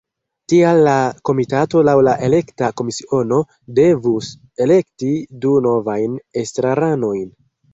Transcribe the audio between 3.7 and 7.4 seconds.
devus elekti du novajn estraranojn.